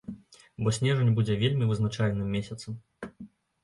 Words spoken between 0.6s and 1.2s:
Бо снежань